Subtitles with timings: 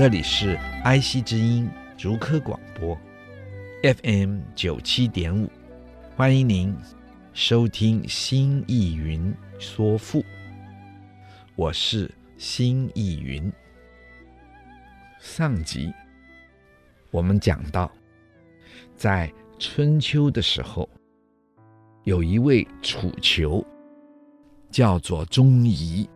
[0.00, 2.98] 这里是 IC 之音竹科广播
[3.82, 5.46] ，FM 九七点五，
[6.16, 6.74] 欢迎您
[7.34, 10.20] 收听《新意云说赋》，
[11.54, 13.52] 我是新艺云。
[15.18, 15.92] 上集
[17.10, 17.92] 我们讲到，
[18.96, 20.88] 在春秋的时候，
[22.04, 23.62] 有一位楚囚，
[24.70, 26.08] 叫做钟仪，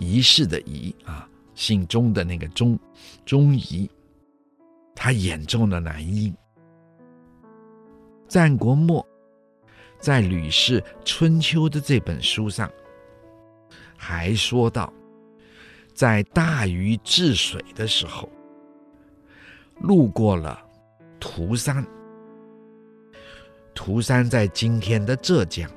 [0.00, 1.30] 仪式的仪啊。
[1.54, 2.78] 姓钟的那个钟，
[3.24, 3.90] 钟仪，
[4.94, 6.34] 他眼中的男婴。
[8.26, 9.06] 战国末，
[9.98, 12.70] 在《吕氏春秋》的这本书上，
[13.96, 14.92] 还说到，
[15.94, 18.28] 在大禹治水的时候，
[19.80, 20.60] 路过了
[21.20, 21.84] 涂山。
[23.74, 25.68] 涂山在今天的浙江，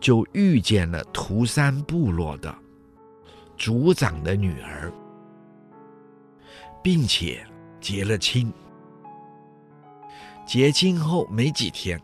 [0.00, 2.52] 就遇见了涂山部落的。
[3.60, 4.90] 族长的女儿，
[6.82, 7.46] 并且
[7.78, 8.50] 结了亲。
[10.46, 12.00] 结亲后没几天，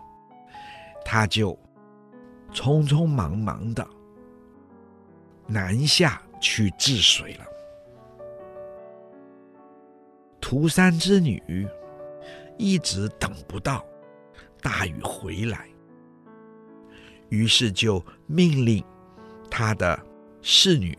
[1.02, 1.58] 他就
[2.52, 3.88] 匆匆忙忙的
[5.46, 7.46] 南下去治水了。
[10.38, 11.66] 涂山之女
[12.58, 13.82] 一直等不到
[14.60, 15.66] 大禹回来，
[17.30, 18.84] 于是就命令
[19.50, 19.98] 他的
[20.42, 20.96] 侍女。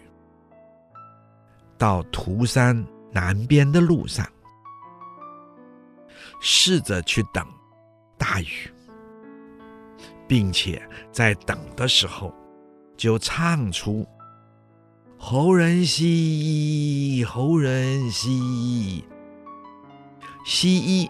[1.77, 4.27] 到涂山南边的路上，
[6.41, 7.45] 试着去等
[8.17, 8.69] 大禹，
[10.27, 12.33] 并且在等的时候，
[12.95, 14.07] 就唱出
[15.17, 19.03] “猴人兮猴人兮”，
[20.45, 21.09] 兮一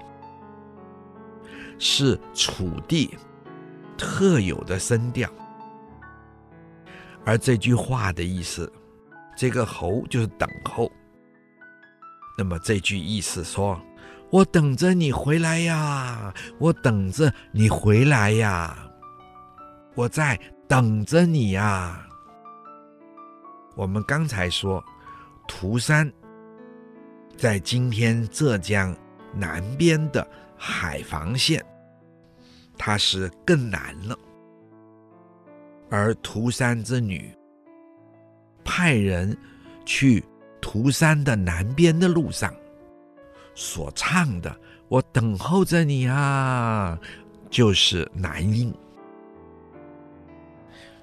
[1.80, 3.18] 是楚地
[3.98, 5.30] 特有的声调，
[7.26, 8.72] 而这句话的意思。
[9.38, 10.92] 这个“候”就是等候，
[12.38, 13.80] 那么这句意思说
[14.32, 18.76] ：“我等着你回来呀，我等着你回来呀，
[19.94, 22.04] 我在等着你呀。”
[23.78, 24.84] 我们刚才说，
[25.48, 26.12] 涂山
[27.38, 28.96] 在今天浙江
[29.36, 30.28] 南边的
[30.58, 31.64] 海防县，
[32.76, 34.18] 它是更南了，
[35.92, 37.32] 而涂山之女。
[38.78, 39.36] 派人
[39.88, 40.24] 去
[40.62, 42.54] 涂山的南边的路上，
[43.56, 44.56] 所唱的
[44.88, 46.96] “我等候着你啊”，
[47.50, 48.72] 就是男音。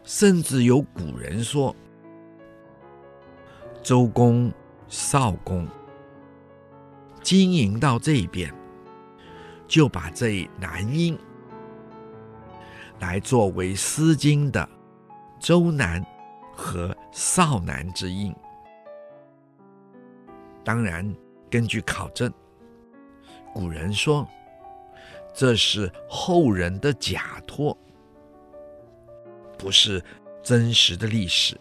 [0.04, 1.74] 甚至有古人说，
[3.82, 4.52] 周公、
[4.86, 5.66] 少公
[7.22, 8.54] 经营到这边，
[9.66, 11.18] 就把这男婴
[13.00, 14.68] 来作为《诗经》的
[15.40, 16.00] 周南。
[16.56, 18.34] 和少男之音。
[20.64, 21.14] 当然，
[21.50, 22.32] 根据考证，
[23.52, 24.26] 古人说
[25.34, 27.76] 这是后人的假托，
[29.58, 30.02] 不是
[30.42, 31.58] 真实的历史。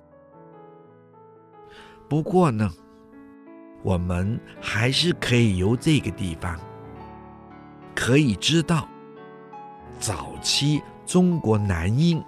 [2.08, 2.70] 不过呢，
[3.82, 6.60] 我们还是可以由这个地方
[7.96, 8.88] 可以知道，
[10.00, 12.24] 早期中国男婴。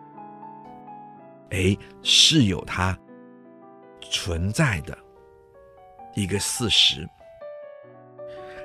[1.51, 2.97] 哎，是有它
[4.01, 4.97] 存在的
[6.15, 7.07] 一个事实。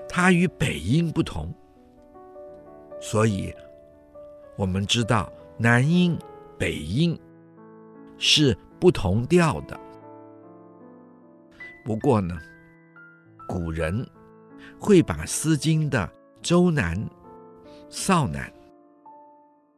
[0.09, 1.55] 它与北音不同，
[3.01, 3.55] 所以
[4.57, 6.19] 我们知道南音、
[6.59, 7.19] 北音
[8.19, 9.79] 是不同调的。
[11.85, 12.37] 不过呢，
[13.47, 14.05] 古人
[14.79, 16.11] 会把《诗经》的
[16.43, 16.99] 周南、
[17.89, 18.53] 少南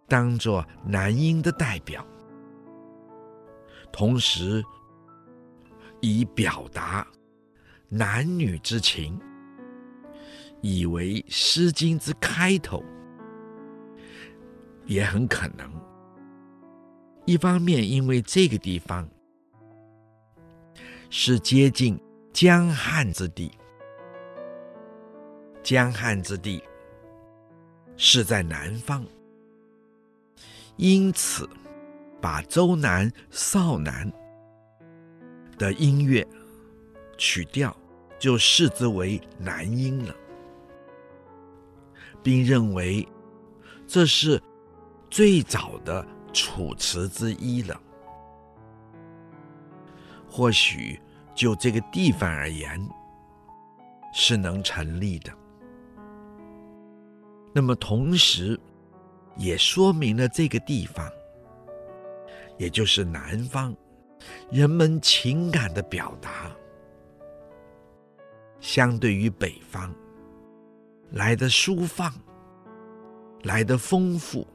[0.09, 2.05] 当做南音的代表。
[3.93, 4.65] 同时，
[6.01, 7.07] 以表达
[7.89, 9.21] 男女之情，
[10.63, 12.83] 以为《诗经》之开头，
[14.87, 15.71] 也很可能。
[17.27, 19.09] 一方面，因为这个地方
[21.11, 22.01] 是接近
[22.33, 23.53] 江汉之地，
[25.63, 26.61] 江汉之地
[27.97, 29.05] 是在南方，
[30.77, 31.49] 因此。
[32.23, 34.11] 把周南、少南
[35.59, 36.27] 的音乐
[37.19, 37.77] 曲调，
[38.17, 40.15] 就视之为男音了，
[42.23, 43.07] 并认为
[43.89, 44.41] 这是
[45.11, 47.79] 最早的楚辞之一了。
[50.31, 50.99] 或许
[51.35, 52.81] 就这个地方而言，
[54.15, 55.33] 是能成立的。
[57.53, 58.59] 那么同时，
[59.37, 61.07] 也说明了这个地方，
[62.59, 63.75] 也就是南方，
[64.51, 66.51] 人们情感的表达，
[68.61, 69.93] 相对于北方
[71.11, 72.13] 来的舒放，
[73.43, 74.47] 来的丰富，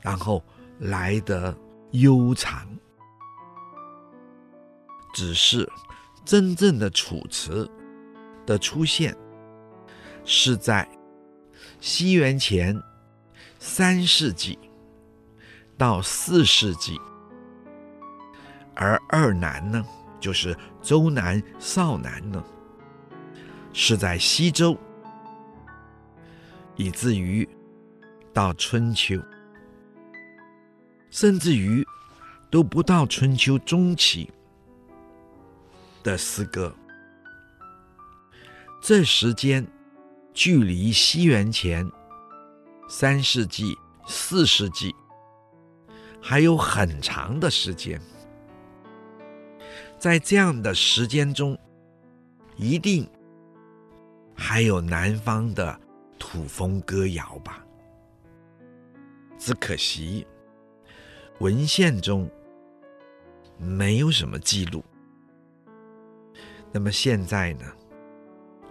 [0.00, 0.42] 然后
[0.78, 1.56] 来的
[1.92, 2.66] 悠长。
[5.12, 5.68] 只是
[6.24, 7.68] 真正的楚辞
[8.46, 9.14] 的出现，
[10.24, 10.88] 是在
[11.80, 12.80] 西元前
[13.58, 14.56] 三世纪
[15.80, 17.00] 到四世纪，
[18.74, 19.82] 而二南呢，
[20.20, 22.44] 就是周南、邵南呢，
[23.72, 24.76] 是在西周，
[26.76, 27.48] 以至于
[28.30, 29.18] 到春秋，
[31.08, 31.82] 甚至于
[32.50, 34.30] 都不到春秋中期。
[36.02, 36.74] 的诗歌，
[38.82, 39.66] 这时间
[40.34, 41.90] 距离西元前
[42.86, 44.94] 三世纪、四世纪
[46.20, 48.00] 还有很长的时间。
[49.98, 51.58] 在这样的时间中，
[52.56, 53.08] 一定
[54.34, 55.78] 还有南方的
[56.18, 57.64] 土风歌谣吧？
[59.38, 60.26] 只可惜
[61.38, 62.30] 文献中
[63.56, 64.84] 没有什么记录。
[66.72, 67.64] 那么现在呢，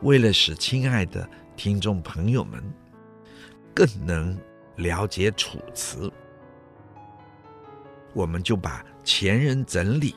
[0.02, 2.63] 为了使亲爱的听众朋友们
[3.74, 4.40] 更能
[4.78, 6.12] 了解楚辞，
[8.13, 10.15] 我们就把前人整理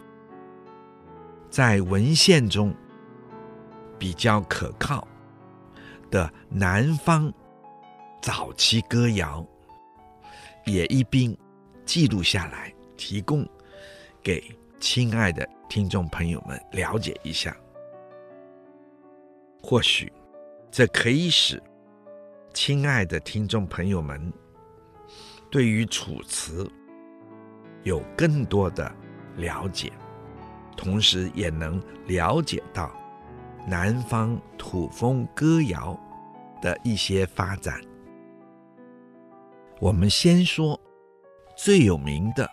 [1.51, 2.75] 在文献中
[3.99, 5.07] 比较可靠
[6.11, 7.33] 的南方
[8.21, 9.47] 早期歌谣，
[10.65, 11.37] 也一并
[11.85, 13.49] 记录下来，提供
[14.23, 14.43] 给
[14.81, 17.57] 亲爱的听众朋友们了解一下。
[19.63, 20.13] 或许，
[20.71, 21.63] 这可以使
[22.53, 24.33] 亲爱的听众朋友们
[25.51, 26.71] 对于楚辞
[27.85, 28.91] 有更多的
[29.37, 29.93] 了解，
[30.77, 32.93] 同时也能了解到
[33.67, 35.99] 南方土风歌谣
[36.61, 37.81] 的一些发展。
[39.81, 40.81] 我们先说
[41.57, 42.49] 最有名的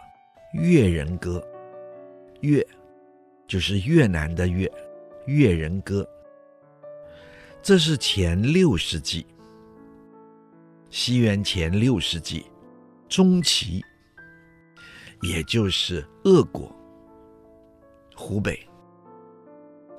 [0.54, 1.46] 越人歌，
[2.42, 2.66] 越
[3.48, 4.72] 就是越南的越，
[5.26, 6.08] 越人歌。
[7.62, 9.28] 这是前六世纪，
[10.90, 12.46] 西元前六世纪
[13.08, 13.84] 中期，
[15.22, 16.74] 也就是鄂国
[18.16, 18.60] 湖北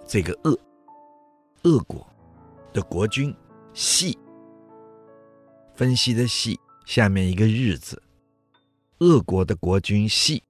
[0.06, 0.58] 这个鄂
[1.62, 2.06] 鄂国
[2.72, 3.34] 的国君
[3.72, 4.18] 系，
[5.74, 8.02] 分析的系下面一个日字，
[8.98, 10.42] 鄂国的国君系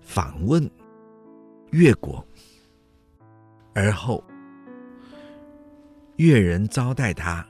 [0.00, 0.70] 访问
[1.70, 2.24] 越国，
[3.74, 4.22] 而后。
[6.16, 7.46] 越人招待他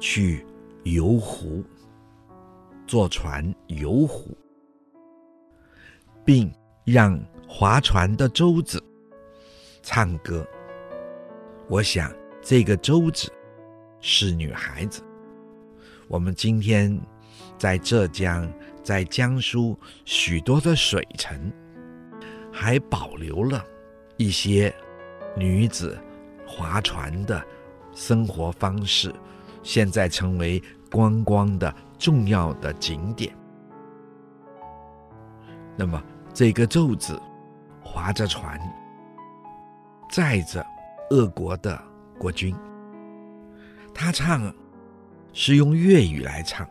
[0.00, 0.44] 去
[0.82, 1.62] 游湖，
[2.92, 4.36] 坐船游湖，
[6.26, 6.52] 并
[6.84, 7.18] 让
[7.48, 8.84] 划船的舟子
[9.82, 10.46] 唱歌。
[11.70, 13.32] 我想这个舟子
[14.02, 15.02] 是女孩子。
[16.06, 17.00] 我们今天
[17.56, 18.46] 在浙江、
[18.82, 21.50] 在江苏许多的水城，
[22.52, 23.64] 还保留了
[24.18, 24.70] 一些
[25.34, 25.98] 女子。
[26.46, 27.42] 划船的
[27.94, 29.10] 生活方式，
[29.62, 33.34] 现在成为观光的重要的景点。
[35.74, 36.00] 那么，
[36.32, 37.20] 这个舟子
[37.82, 38.60] 划着船，
[40.10, 40.64] 载着
[41.10, 41.82] 鄂国的
[42.18, 42.54] 国君，
[43.92, 44.54] 他唱
[45.32, 46.68] 是用粤语来唱，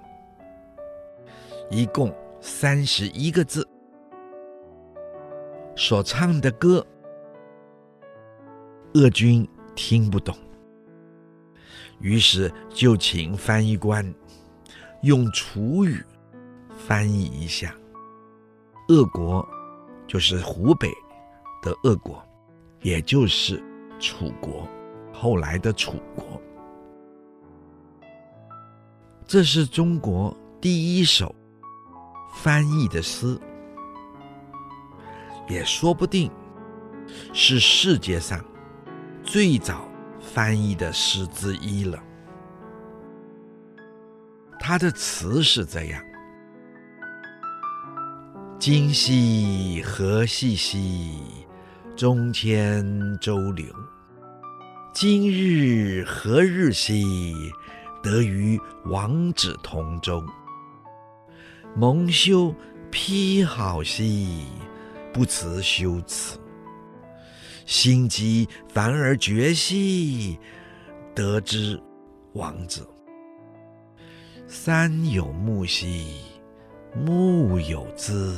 [1.70, 3.68] 一共三十一个字，
[5.75, 6.86] 所唱的歌，
[8.94, 9.46] 鄂君。
[9.74, 10.36] 听不懂，
[12.01, 14.13] 于是就请翻译官
[15.03, 16.03] 用楚语
[16.75, 17.75] 翻译一下。
[18.88, 19.48] 鄂国
[20.08, 20.89] 就是湖北
[21.62, 22.22] 的鄂国，
[22.81, 23.63] 也就是
[24.00, 24.67] 楚国，
[25.13, 26.41] 后来的楚国。
[29.25, 31.34] 这是中国第一首
[32.34, 33.39] 翻译的诗，
[35.48, 36.29] 也说不定
[37.31, 38.43] 是世界上。
[39.24, 39.88] 最早
[40.34, 42.02] 翻译的诗之一了。
[44.60, 46.02] 他的词是这样
[48.58, 51.20] ：“今夕何夕兮，
[51.96, 52.86] 中天
[53.20, 53.66] 周流。
[54.94, 57.34] 今日何日兮？
[58.04, 60.24] 得与王子同舟。
[61.76, 62.54] 蒙羞
[62.90, 64.46] 披好兮，
[65.14, 66.40] 不辞羞辞。
[67.72, 70.38] 心急烦而绝兮，
[71.16, 71.82] 得之
[72.34, 72.86] 王子。
[74.46, 76.18] 山有木兮，
[76.94, 78.36] 木有枝。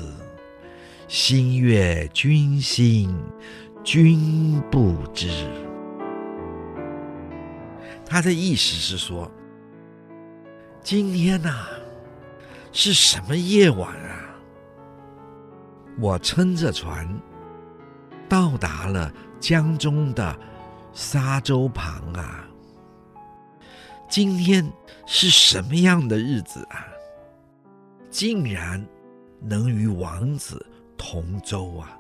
[1.08, 3.12] 心悦君心，
[3.84, 5.50] 君不知。
[8.06, 9.32] 他的意思是说，
[10.84, 11.66] 今天呐、
[12.72, 14.36] 是什么夜晚啊？
[16.00, 17.10] 我撑着船
[18.28, 20.38] 到达了江中的
[20.94, 22.48] 沙洲旁啊。
[24.10, 24.72] 今天
[25.06, 26.86] 是什么样的日子啊？
[28.10, 28.86] 竟然
[29.40, 30.64] 能与王子
[30.96, 31.98] 同舟啊，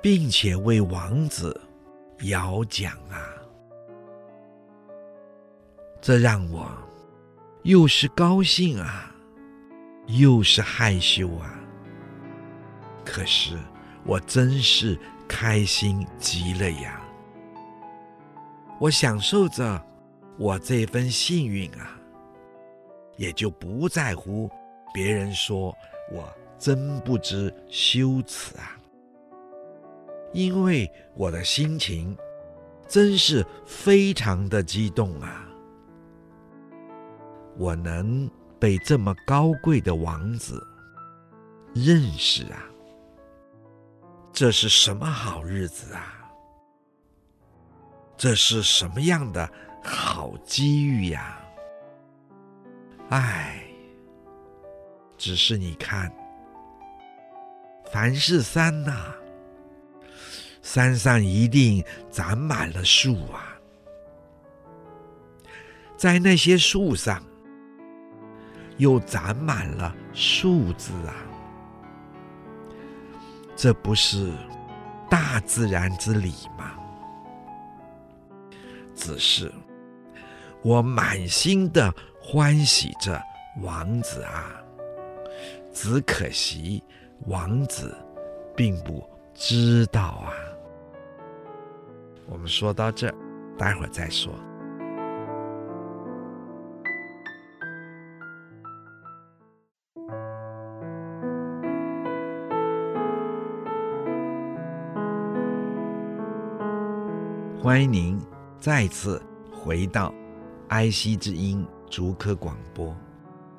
[0.00, 1.60] 并且为王子
[2.20, 3.18] 摇桨啊！
[6.00, 6.70] 这让我
[7.64, 9.12] 又是高兴啊，
[10.06, 11.58] 又是害羞啊。
[13.04, 13.58] 可是
[14.04, 17.00] 我真是开心极了呀！
[18.78, 19.84] 我享受着
[20.38, 22.00] 我这份幸运啊，
[23.16, 24.50] 也就不在乎
[24.94, 25.76] 别人说
[26.10, 26.26] 我
[26.58, 28.78] 真不知羞耻啊，
[30.32, 32.16] 因为我的心情
[32.88, 35.46] 真是非常的激动啊。
[37.58, 40.66] 我能被这么高贵的王子
[41.74, 42.64] 认识啊，
[44.32, 46.16] 这是什么好日子啊？
[48.16, 49.50] 这是什么样的
[49.82, 51.38] 好机遇呀？
[53.10, 53.62] 唉，
[55.18, 56.12] 只是你看，
[57.92, 59.14] 凡是山呐，
[60.62, 63.58] 山上一定长满了树啊，
[65.96, 67.22] 在那些树上。
[68.78, 71.14] 又长满了树枝啊！
[73.62, 74.32] 这不是
[75.10, 76.72] 大自然之理吗？
[78.94, 79.52] 只是
[80.62, 83.22] 我满心的欢喜着
[83.60, 84.50] 王子啊，
[85.74, 86.82] 只可惜
[87.26, 87.94] 王子
[88.56, 90.32] 并不知道啊。
[92.30, 93.14] 我们说到这，
[93.58, 94.32] 待会儿再说。
[107.70, 108.20] 欢迎您
[108.58, 109.22] 再次
[109.52, 110.12] 回到
[110.66, 112.92] 爱惜之音竹科广播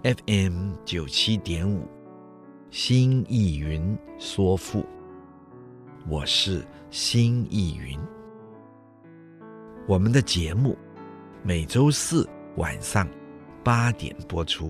[0.04, 1.88] FM 九七点五，
[2.72, 4.86] 新意云说赋，
[6.10, 7.98] 我是新意云。
[9.88, 10.78] 我们的节目
[11.42, 13.08] 每周四晚上
[13.64, 14.70] 八点播出，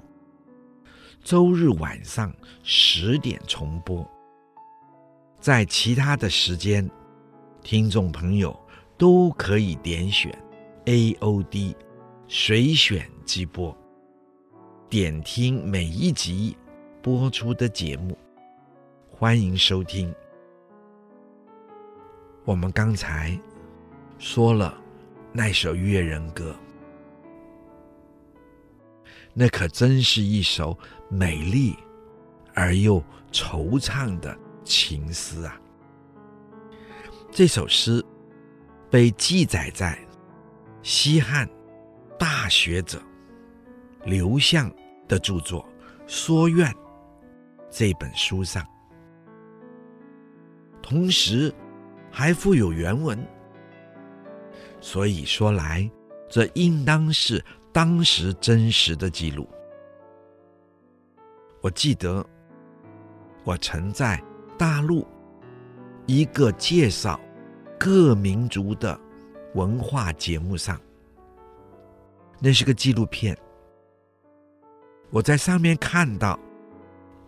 [1.23, 2.31] 周日晚上
[2.61, 4.07] 十点重播。
[5.39, 6.87] 在其他的时间，
[7.63, 8.55] 听众朋友。
[9.01, 10.31] 都可以点选
[10.85, 11.73] AOD
[12.27, 13.75] 随选即播，
[14.87, 16.55] 点听每一集
[17.01, 18.15] 播出的节目。
[19.09, 20.13] 欢迎收听。
[22.45, 23.35] 我们刚才
[24.19, 24.79] 说了
[25.31, 26.55] 那首《越人歌》，
[29.33, 30.77] 那可真是一首
[31.09, 31.75] 美丽
[32.53, 35.59] 而又惆怅的情诗啊！
[37.31, 38.05] 这首诗。
[38.91, 39.97] 被记载在
[40.83, 41.49] 西汉
[42.19, 43.01] 大学者
[44.03, 44.69] 刘向
[45.07, 45.63] 的著作
[46.05, 46.69] 《说苑》
[47.69, 48.67] 这本书上，
[50.81, 51.53] 同时
[52.11, 53.17] 还附有原文，
[54.81, 55.89] 所以说来，
[56.29, 59.47] 这应当是当时真实的记录。
[61.61, 62.25] 我记得
[63.45, 64.21] 我曾在
[64.57, 65.07] 大陆
[66.07, 67.17] 一个介绍。
[67.83, 68.95] 各民族的
[69.55, 70.79] 文化节目上，
[72.39, 73.35] 那是个纪录片。
[75.09, 76.39] 我在上面看到，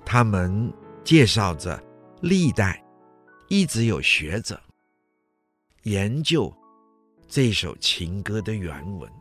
[0.05, 0.72] 他们
[1.03, 1.83] 介绍着
[2.22, 2.79] 历代
[3.48, 4.62] 一直有学者
[5.86, 6.53] 研究
[7.27, 9.12] 这首情歌的原文，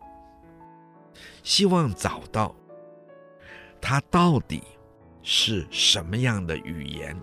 [1.42, 2.54] 希望找到
[3.80, 4.62] 它到底
[5.22, 7.18] 是什么样的语言，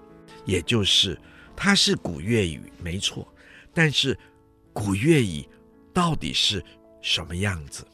[0.45, 1.15] 也就是
[1.55, 3.23] 它是古粤语，没错。
[3.73, 4.17] 但是，
[4.73, 5.47] 古粤语
[5.93, 6.63] 到底是
[7.01, 7.85] 什么样子？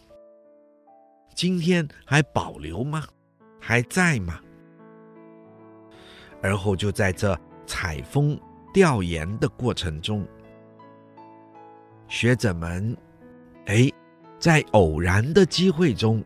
[1.33, 3.03] 今天还保留吗？
[3.59, 4.39] 还在吗？
[6.41, 8.39] 而后就在这采风
[8.73, 10.25] 调研的过程中，
[12.07, 12.95] 学者们
[13.65, 13.91] 哎，
[14.39, 16.23] 在偶然的机会中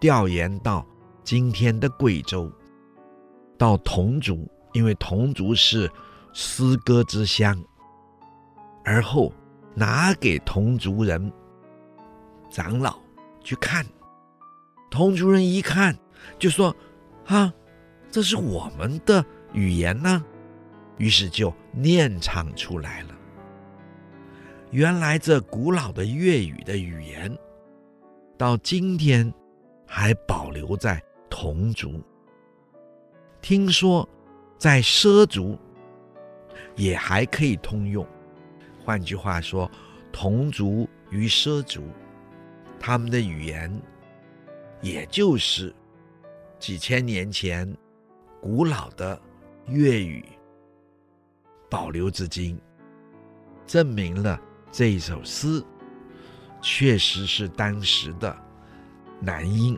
[0.00, 0.86] 调研到
[1.24, 2.50] 今天的贵州，
[3.58, 5.90] 到桐竹，因为桐竹是
[6.32, 7.60] 诗歌之乡，
[8.86, 9.32] 而后
[9.74, 11.30] 拿给同族人
[12.48, 12.98] 长老
[13.42, 13.84] 去看，
[14.88, 15.94] 同族人一看
[16.38, 16.74] 就说
[17.26, 17.52] ：“啊，
[18.12, 20.24] 这是我们的语言呢。”
[20.98, 23.08] 于是就念唱出来了。
[24.70, 27.36] 原来这古老的粤语的语言，
[28.38, 29.30] 到今天
[29.84, 32.00] 还保留在同族。
[33.42, 34.08] 听说
[34.56, 35.58] 在畲族
[36.76, 38.06] 也还可以通用。
[38.86, 39.68] 换句话说，
[40.12, 41.82] 桐竹与畲族，
[42.78, 43.82] 他们的语言，
[44.80, 45.74] 也就是
[46.60, 47.76] 几千年前
[48.40, 49.20] 古老的
[49.66, 50.24] 粤语，
[51.68, 52.56] 保留至今，
[53.66, 54.40] 证明了。
[54.70, 55.60] 这一首诗
[56.62, 58.36] 确实是当时的
[59.18, 59.76] 南音，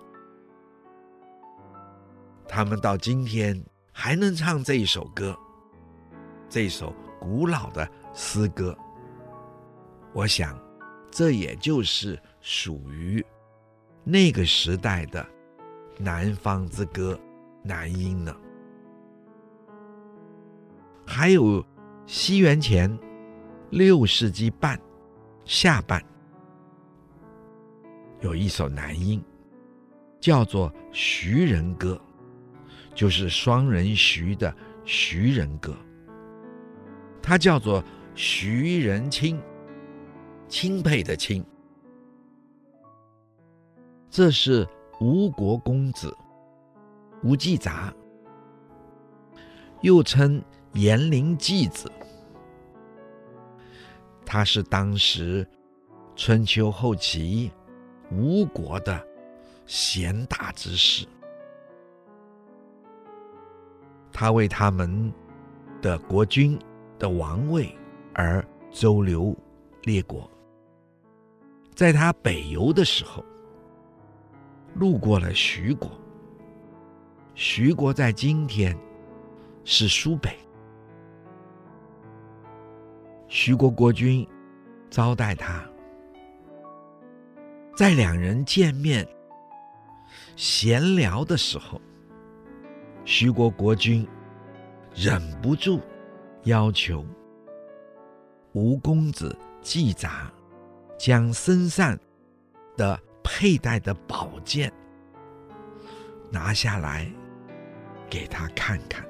[2.46, 3.58] 他们到今天
[3.90, 5.34] 还能唱这一首歌，
[6.50, 8.76] 这首古老的诗歌。
[10.12, 10.58] 我想，
[11.10, 13.24] 这也就是属于
[14.04, 15.26] 那个时代的
[15.98, 17.18] 南方之歌
[17.62, 18.36] 南音了。
[21.06, 21.64] 还有
[22.06, 22.98] 西元前
[23.70, 24.78] 六世纪半。
[25.44, 26.04] 下半
[28.20, 29.24] 有一首南音，
[30.20, 31.98] 叫做《徐人歌》，
[32.94, 35.74] 就是双人徐的徐人歌。
[37.22, 37.82] 它叫做
[38.14, 39.40] 徐人清，
[40.48, 41.44] 钦佩的钦。
[44.10, 44.66] 这是
[45.00, 46.16] 吴国公子
[47.22, 47.92] 吴季札，
[49.82, 51.90] 又称延陵季子。
[54.24, 55.46] 他是当时
[56.16, 57.50] 春秋后期
[58.10, 59.06] 吴国的
[59.66, 61.06] 贤达之士，
[64.12, 65.12] 他为他们
[65.80, 66.58] 的国君
[66.98, 67.74] 的王位
[68.14, 69.36] 而周游
[69.82, 70.28] 列国。
[71.78, 73.24] 在他北游的时候，
[74.74, 75.88] 路过了徐国。
[77.36, 78.76] 徐国在今天
[79.62, 80.36] 是苏北。
[83.28, 84.26] 徐国国君
[84.90, 85.64] 招待他，
[87.76, 89.06] 在两人见面
[90.34, 91.80] 闲聊的时候，
[93.04, 94.04] 徐国国君
[94.92, 95.78] 忍不住
[96.42, 97.06] 要求
[98.50, 100.28] 吴公子季札
[100.98, 101.96] 将身上
[102.76, 104.72] 的佩戴的宝剑
[106.30, 107.10] 拿下来
[108.10, 109.06] 给他看看。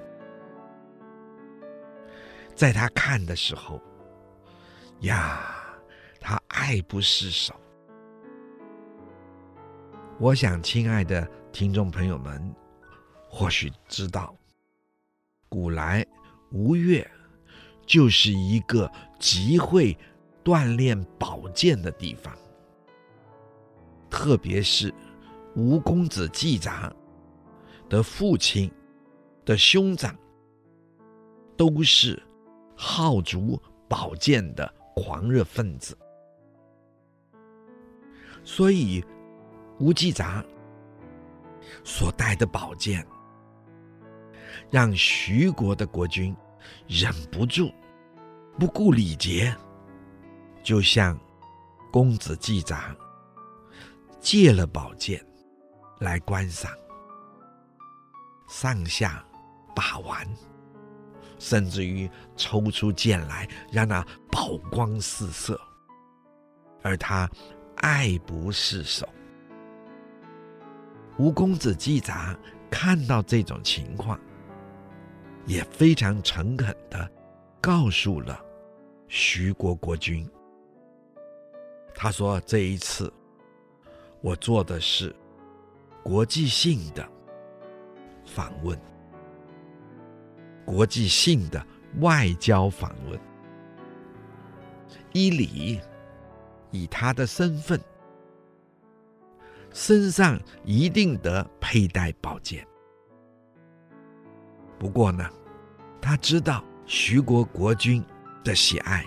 [2.55, 3.81] 在他看的时候，
[5.01, 5.40] 呀，
[6.20, 7.55] 他爱不释手。
[10.18, 12.55] 我想，亲爱的听众朋友们，
[13.31, 14.37] 或许知道，
[15.48, 16.05] 古来
[16.51, 17.09] 吴越
[17.87, 19.96] 就是一个极会
[20.49, 22.35] 锻炼宝剑的地方，
[24.09, 24.91] 特别是
[25.55, 26.91] 吴公子季札
[27.87, 28.73] 的父亲
[29.45, 30.17] 的兄长，
[31.55, 32.19] 都是
[32.75, 34.75] 好筑宝剑的。
[35.01, 35.97] 狂热分子，
[38.43, 39.05] 所以
[39.79, 40.45] 吴季札
[41.85, 43.07] 所带的宝剑，
[44.73, 46.35] 让徐国的国君
[46.89, 47.71] 忍不住
[48.59, 49.57] 不顾礼节，
[50.69, 51.19] 就像
[51.91, 52.95] 公子季札
[54.21, 55.25] 借了宝剑
[55.99, 56.71] 来观赏，
[58.51, 59.25] 上下
[59.75, 60.29] 把玩。
[61.39, 65.59] 甚至于抽出剑来，让那宝光四射，
[66.83, 67.27] 而他
[67.77, 69.09] 爱不释手。
[71.17, 72.39] 吴公子季札
[72.71, 74.21] 看到这种情况，
[75.47, 77.11] 也非常诚恳地
[77.59, 78.39] 告诉了
[79.09, 80.31] 徐国国君。
[82.01, 83.13] 他说：“这一次
[84.21, 85.13] 我做的是
[86.05, 87.05] 国际性的
[88.25, 88.81] 访问。”
[90.65, 91.67] 国际性的
[91.99, 93.19] 外交访问，
[95.13, 95.81] 依礼，
[96.71, 97.81] 以他的身份，
[99.73, 102.65] 身上一定得佩戴宝剑。
[104.79, 105.29] 不过呢，
[106.01, 108.05] 他知道徐国国君
[108.45, 109.05] 的喜爱，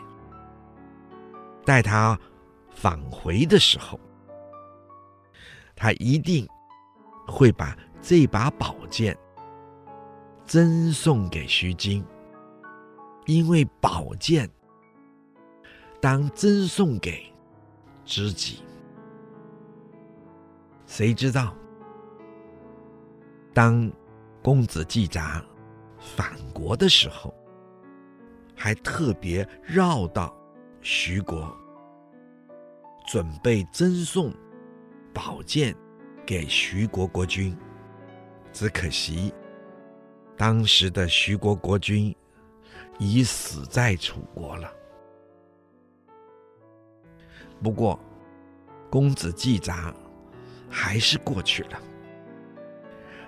[1.64, 2.20] 待他
[2.82, 4.00] 返回的时候，
[5.76, 6.48] 他一定
[7.28, 9.16] 会把这把宝剑。
[10.44, 12.04] 赠送给徐经，
[13.28, 14.50] 因为宝剑
[16.02, 17.24] 当赠送给
[18.04, 18.64] 知己。
[20.88, 21.56] 谁知道，
[23.54, 23.90] 当
[24.42, 25.42] 公子季札
[26.00, 27.32] 返国的时候，
[28.56, 30.36] 还特别绕道
[30.82, 31.56] 徐国，
[33.12, 34.34] 准备赠送
[35.14, 35.76] 宝剑
[36.26, 37.54] 给徐国国君。
[38.54, 39.34] 只可惜，
[40.38, 42.16] 当时的徐国国君
[43.00, 44.74] 已死在楚国了。
[47.62, 48.00] 不过，
[48.90, 49.94] 公子季札
[50.70, 51.82] 还是过去了。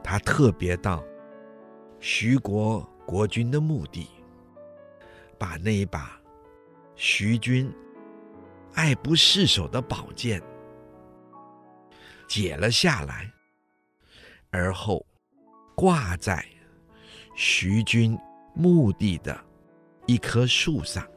[0.02, 1.04] 他特别到
[2.00, 4.08] 徐国国君的墓地。
[5.38, 6.18] 把那一把
[6.96, 7.70] 徐君
[8.74, 10.42] 爱不释手的宝剑
[12.28, 13.32] 解了下来，
[14.50, 15.06] 而后
[15.76, 16.44] 挂在
[17.36, 18.18] 徐军
[18.56, 19.40] 墓地的
[20.08, 21.08] 一棵树上。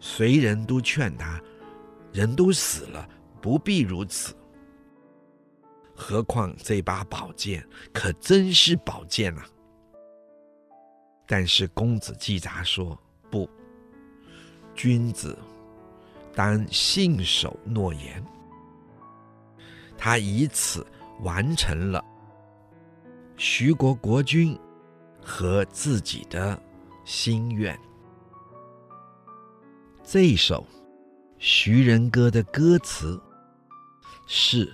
[0.00, 1.40] 谁人都劝他，
[2.12, 3.08] 人都死了，
[3.42, 4.34] 不必如此。
[5.94, 9.44] 何况这把宝剑可真是宝剑啊！
[11.26, 12.96] 但是公子季札说
[13.28, 13.50] ：“不，
[14.78, 15.36] 君子
[16.32, 18.24] 当信守诺言。”
[19.98, 20.86] 他以此
[21.22, 22.04] 完成了
[23.36, 24.56] 徐国国君
[25.20, 26.56] 和自己的
[27.04, 27.76] 心愿。
[30.04, 30.64] 这首
[31.38, 33.20] 徐人歌的歌词
[34.28, 34.72] 是：“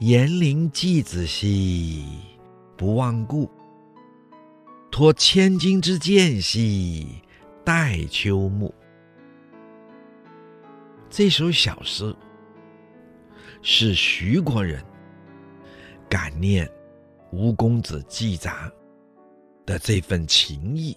[0.00, 2.04] 严陵季子兮，
[2.76, 3.48] 不忘故。”
[4.90, 7.22] 托千金之剑兮，
[7.64, 8.74] 待秋暮。
[11.10, 12.14] 这首小诗
[13.62, 14.80] 是徐国人
[16.08, 16.70] 感念
[17.32, 18.70] 吴公子季札
[19.66, 20.96] 的这份情谊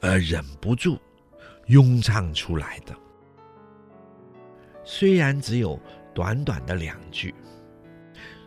[0.00, 0.96] 而忍不住
[1.66, 2.94] 咏唱出来的。
[4.84, 5.78] 虽然只有
[6.14, 7.34] 短短的两句，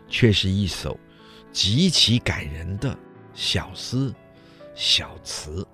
[0.08, 0.98] 却是一首
[1.52, 2.96] 极其感人的。
[3.34, 4.12] 小诗、
[4.74, 5.64] 小词。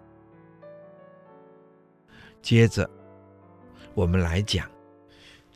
[2.43, 2.89] 接着，
[3.95, 4.67] 我们来讲《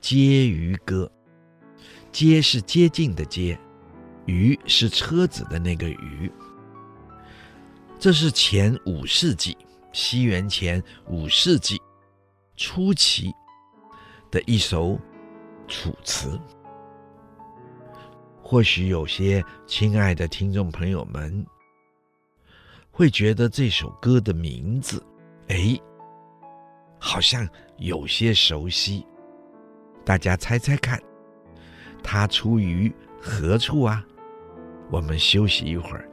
[0.01, 1.11] 接鱼歌》。
[2.11, 3.59] 接是接近的接，
[4.27, 6.33] 鱼是车子的那个鱼。
[7.99, 9.57] 这是前五世纪，
[9.93, 11.81] 西元前五世纪
[12.57, 13.31] 初期
[14.31, 14.99] 的一首
[15.69, 16.41] 楚辞。
[18.43, 21.47] 或许有些亲爱的听众朋友们，
[22.91, 25.05] 会觉得这首歌的名字，
[25.49, 25.79] 哎，
[26.99, 29.07] 好像有些熟悉。
[30.05, 31.01] 大家猜猜看，
[32.03, 34.05] 它出于何处啊？
[34.91, 36.09] 我们休息一会儿，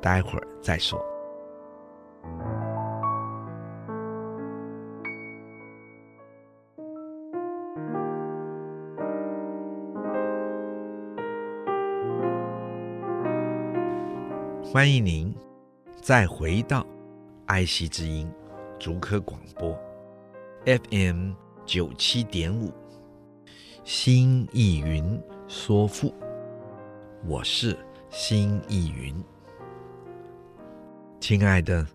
[0.00, 1.02] 待会儿再说。
[14.64, 15.34] 欢迎您。
[16.00, 16.86] 再回到
[17.46, 18.32] 爱惜之音
[18.78, 19.78] 竹科广播
[20.68, 21.32] FM
[21.64, 22.70] 九七点五，
[23.84, 26.12] 新艺云说富，
[27.24, 27.74] 我是
[28.10, 29.16] 新意云。
[31.20, 31.86] 亲爱的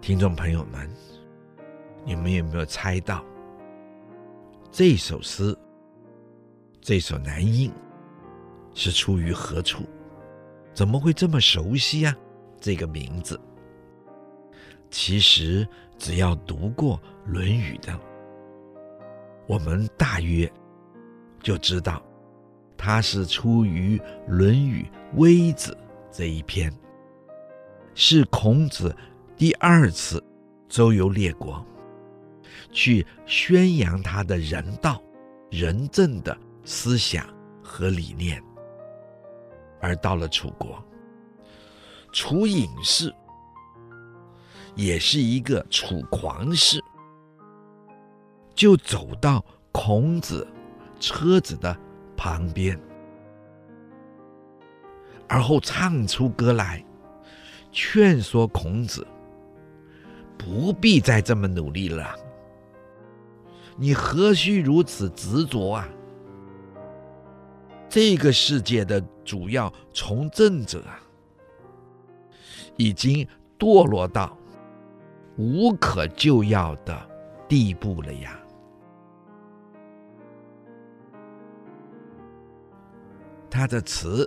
[0.00, 0.88] 听众朋友们，
[2.04, 3.24] 你们有没有猜到
[4.70, 5.58] 这首诗、
[6.80, 7.72] 这首南音
[8.72, 9.82] 是出于何处？
[10.72, 12.18] 怎么会这么熟悉呀、啊？
[12.60, 13.40] 这个名字。
[14.92, 15.66] 其实，
[15.98, 17.98] 只要读过《论语》的，
[19.52, 20.50] 我们大约
[21.42, 22.02] 就知道，
[22.74, 25.72] 它是出于《论语·微子》
[26.10, 26.72] 这一篇，
[27.92, 28.96] 是孔子
[29.36, 30.24] 第二次
[30.70, 31.62] 周游列国，
[32.70, 35.02] 去宣扬他的人道、
[35.50, 36.34] 仁政的
[36.64, 37.26] 思想
[37.62, 38.42] 和理念，
[39.82, 40.82] 而到了楚国，
[42.10, 43.14] 楚隐氏。
[44.74, 46.82] 也是一个楚狂士，
[48.54, 50.46] 就走到孔子
[51.00, 51.76] 车子的
[52.16, 52.78] 旁边，
[55.28, 56.84] 而后唱出歌来，
[57.70, 59.06] 劝说孔子
[60.36, 62.14] 不必再这么努力了。
[63.76, 65.88] 你何须如此执着啊？
[67.88, 71.00] 这个世界的主要从政者啊，
[72.76, 73.26] 已经
[73.58, 74.36] 堕落到。
[75.38, 76.94] 无可救药的
[77.48, 78.38] 地步了呀！
[83.52, 84.26] 他的词：“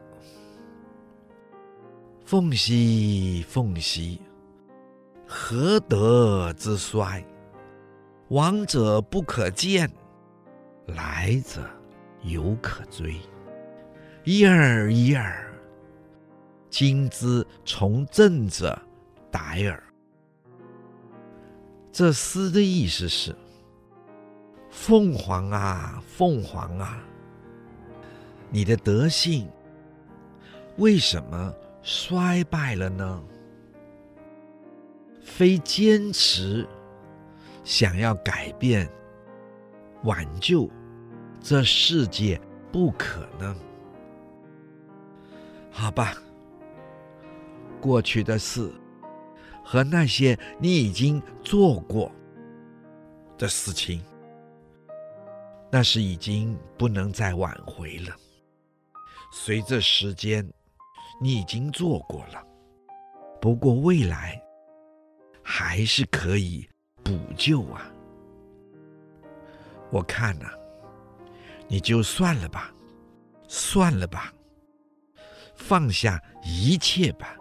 [2.24, 4.22] 凤兮凤兮，
[5.26, 7.26] 何德之衰？
[8.28, 9.92] 往者不可见，
[10.86, 11.68] 来者
[12.22, 13.20] 犹可追。
[14.26, 15.52] 一尔一尔，
[16.70, 18.80] 今之从政者
[19.32, 19.82] 殆尔。
[21.92, 23.36] 这诗的意思是：
[24.70, 27.04] 凤凰啊，凤凰啊，
[28.50, 29.50] 你的德性
[30.78, 33.24] 为什么衰败了呢？
[35.24, 36.66] 非坚持
[37.64, 38.90] 想要改变、
[40.04, 40.70] 挽救
[41.42, 42.40] 这世界
[42.72, 43.56] 不可呢？
[45.72, 46.14] 好吧，
[47.82, 48.72] 过去的事
[49.64, 52.12] 和那些你已经做过
[53.38, 54.02] 的事情，
[55.70, 58.16] 那是已经不能再挽回了。
[59.38, 60.50] 随着时间，
[61.20, 62.42] 你已经做过了，
[63.42, 64.42] 不过未来
[65.44, 66.66] 还是可以
[67.04, 67.92] 补救啊。
[69.92, 70.50] 我看呐，
[71.68, 72.74] 你就算了吧，
[73.46, 74.34] 算了吧。
[75.54, 77.36] 放下一切吧。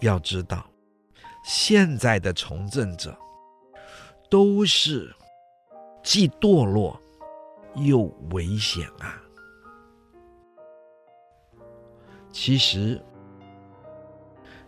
[0.00, 0.64] 要知道，
[1.44, 3.18] 现在的从政者
[4.30, 5.12] 都是
[6.04, 6.98] 既堕落
[7.74, 9.20] 又危险啊。
[12.32, 13.00] 其实，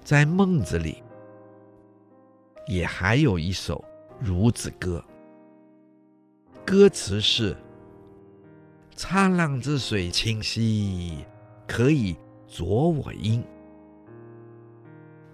[0.02, 1.02] 在孟子里
[2.66, 3.84] 也还有一首
[4.26, 5.04] 《孺子歌》，
[6.64, 7.56] 歌词是
[8.96, 11.24] ：“沧浪之水清兮。”
[11.64, 12.14] 可以
[12.50, 13.42] 濯我缨，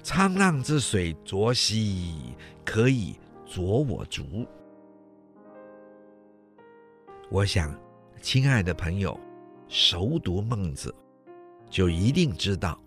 [0.05, 4.47] 沧浪之水浊兮，可以濯我足。
[7.29, 7.77] 我想，
[8.23, 9.19] 亲爱的朋友，
[9.67, 10.95] 熟读孟子，
[11.71, 12.81] 就一定知道，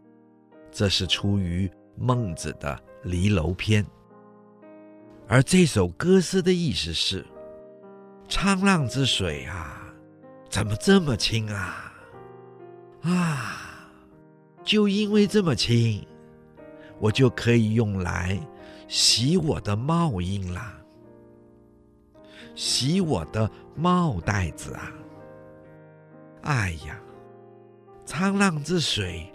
[0.71, 3.83] 这是出于孟子的《离娄篇》。
[5.27, 7.25] 而这首歌诗的意思是：
[8.27, 9.93] 沧浪之水啊，
[10.49, 11.93] 怎么这么清啊？
[13.01, 13.89] 啊，
[14.63, 16.05] 就因为这么清，
[16.99, 18.39] 我就可以用来
[18.87, 20.77] 洗我的帽缨啦，
[22.55, 24.91] 洗我的帽带子啊！
[26.43, 26.99] 哎呀，
[28.11, 29.25] 沧浪之水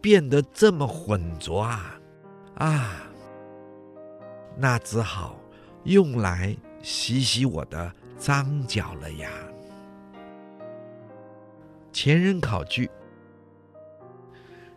[0.00, 2.00] 变得这么浑浊啊！
[2.54, 3.02] 啊，
[4.56, 5.38] 那只好
[5.84, 9.28] 用来洗洗我的脏脚了呀。
[11.92, 12.90] 前人考据。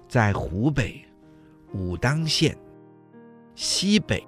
[0.08, 1.04] 在湖北
[1.74, 2.58] 武当县
[3.56, 4.26] 西北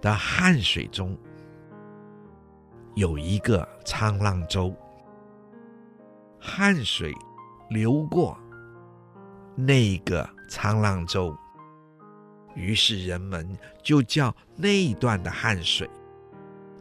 [0.00, 1.18] 的汉水中，
[2.94, 4.74] 有一个沧浪洲。
[6.38, 7.12] 汉水
[7.72, 8.38] 流过
[9.56, 11.36] 那个沧浪洲，
[12.54, 15.88] 于是人们就叫那一段的汉水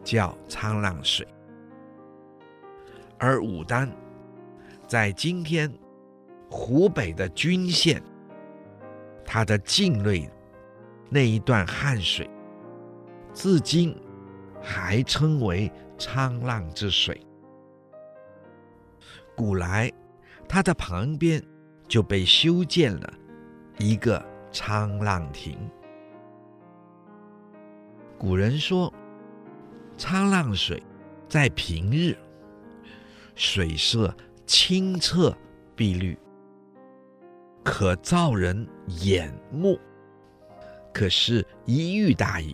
[0.03, 1.27] 叫沧浪水。
[3.17, 3.89] 而武当
[4.87, 5.71] 在今天。
[6.53, 8.03] 湖北的均县，
[9.23, 10.29] 它的境内
[11.09, 12.29] 那一段汉水，
[13.33, 13.95] 至今
[14.61, 17.25] 还称为沧浪之水。
[19.33, 19.89] 古来，
[20.53, 21.41] 它的旁边
[21.87, 23.13] 就被修建了
[23.79, 25.57] 一个沧浪亭。
[28.17, 28.93] 古人说，
[29.97, 30.83] 沧浪水
[31.29, 32.17] 在平日
[33.33, 34.13] 水色
[34.45, 35.33] 清澈
[35.73, 36.19] 碧绿。
[37.63, 38.67] 可照人
[39.05, 39.79] 眼目，
[40.93, 42.53] 可是，一遇大雨，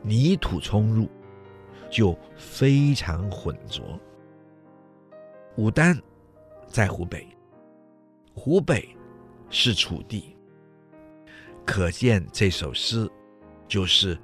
[0.00, 1.10] 泥土冲入，
[1.90, 4.00] 就非常浑浊。
[5.56, 6.00] 武丹
[6.70, 7.26] 在湖北，
[8.32, 8.88] 湖北
[9.50, 10.36] 是楚地，
[11.66, 13.10] 可见这首诗
[13.66, 14.16] 就是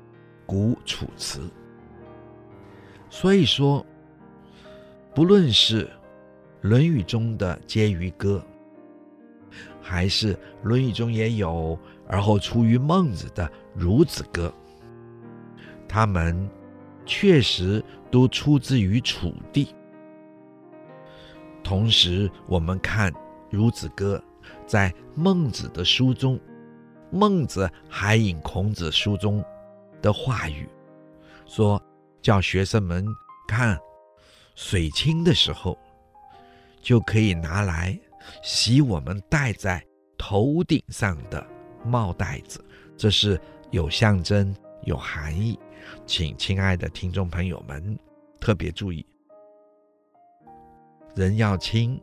[0.46, 1.50] 古楚辞。
[3.10, 3.84] 所以说，
[5.12, 5.86] 不论是
[6.60, 8.40] 《论语》中的《婕妤歌》，
[9.82, 14.54] 还是《论语》中也有，而后出于孟子的《孺子歌》，
[15.88, 16.48] 他们
[17.04, 19.74] 确实都出自于楚地。
[21.66, 23.12] 同时，我们看
[23.50, 24.22] 《孺子歌》
[24.68, 26.38] 在孟子的书中，
[27.10, 29.44] 孟子还引孔子书中
[30.00, 30.68] 的话语，
[31.44, 31.82] 说
[32.22, 33.04] 叫学生们
[33.48, 33.76] 看
[34.54, 35.76] 水清的时候，
[36.80, 37.98] 就可以拿来。
[38.44, 39.84] 洗我们戴在
[40.16, 41.44] 头顶上的
[41.84, 42.64] 帽带子，
[42.96, 43.40] 这是
[43.72, 45.58] 有象征、有含义，
[46.06, 47.98] 请亲爱的听众朋友们
[48.38, 49.04] 特别注意。
[51.16, 51.98] 人要清，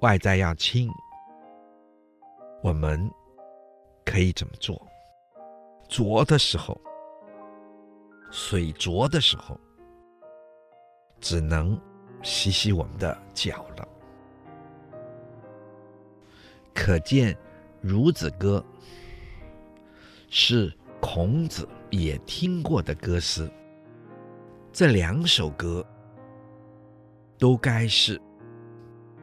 [0.00, 0.90] 外在要清，
[2.62, 3.10] 我们
[4.04, 4.86] 可以怎么做？
[5.88, 6.78] 浊的时候，
[8.30, 9.58] 水浊的时候，
[11.18, 11.80] 只能
[12.22, 13.88] 洗洗我们的脚了。
[16.74, 17.34] 可见
[17.88, 18.62] 《孺子歌》
[20.28, 23.50] 是孔子也听过的歌诗。
[24.74, 25.82] 这两首歌
[27.44, 28.18] 都该是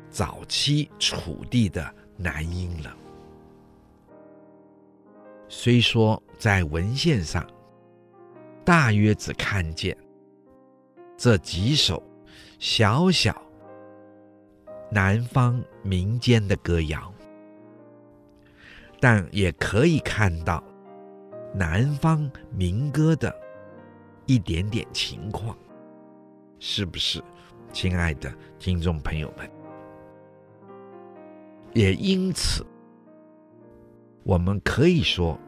[0.07, 2.95] 早期楚地的男音了。
[5.49, 7.43] 虽说在文献上，
[8.63, 9.97] 大约只看见
[11.17, 12.03] 这几首
[12.59, 13.35] 小小
[14.91, 17.11] 南方民间的歌谣，
[18.99, 20.63] 但也可以看到
[21.55, 23.35] 南方民歌的
[24.27, 25.57] 一点点情况，
[26.59, 27.19] 是不是，
[27.71, 29.49] 亲爱的听众朋友们？
[31.73, 32.65] 也因此。
[34.23, 35.39] 我们可以说，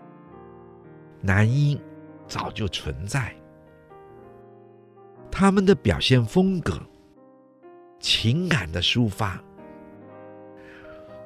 [1.21, 1.79] 男音
[2.27, 3.36] 早就存在，
[5.29, 6.81] 他们的表现风格、
[7.99, 9.39] 情感的抒发，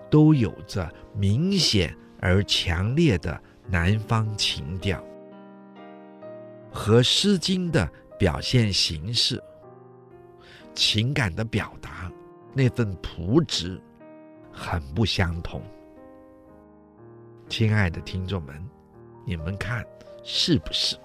[0.09, 5.01] 都有着明显而强烈的南方情调，
[6.69, 9.41] 和《诗经》的表现形式、
[10.77, 12.11] 情感的表达
[12.53, 13.81] 那份朴质
[14.51, 15.59] 很不相同。
[17.49, 18.63] 亲爱的听众们，
[19.25, 19.83] 你们看
[20.23, 20.95] 是不是？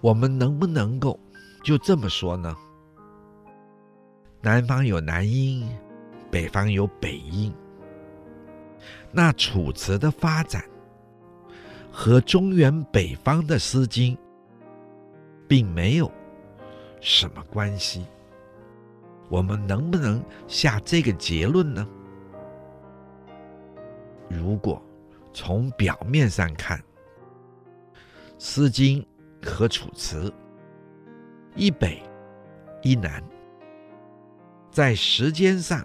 [0.00, 1.20] 我们能不能够
[1.62, 2.56] 就这么说呢？
[4.40, 5.68] 南方有南音，
[6.30, 7.52] 北方有北音。
[9.10, 10.64] 那楚辞的发展
[11.92, 14.16] 和中原北方的《诗经》
[15.52, 16.10] 并没有
[17.02, 18.06] 什么关系。
[19.28, 21.86] 我们能不能下这个结论呢？
[24.30, 24.82] 如果
[25.30, 26.78] 从表面上看，
[28.38, 29.06] 《诗经》
[29.46, 30.30] 和《楚辞》
[31.54, 32.02] 一北
[32.80, 33.22] 一南，
[34.70, 35.84] 在时间上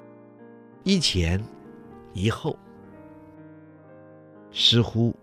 [0.86, 1.44] 一前
[2.14, 2.58] 一后，
[4.50, 5.14] 似乎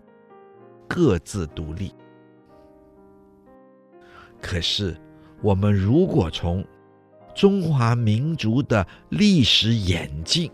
[0.87, 1.91] 各自独立。
[4.45, 4.95] 可是，
[5.41, 6.63] 我们如果从
[7.33, 10.51] 中华民族的历史演进，